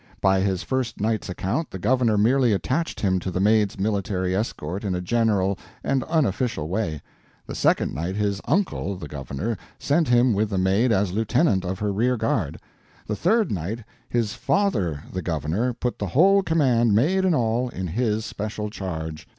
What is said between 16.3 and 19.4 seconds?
command, Maid and all, in his special charge.